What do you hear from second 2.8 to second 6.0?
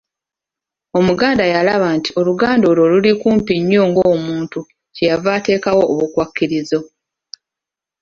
nga luli kumpi nnyo n’omuntu kye yava ateekawo